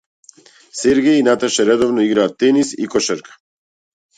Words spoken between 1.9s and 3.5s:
играат тенис и кошарка.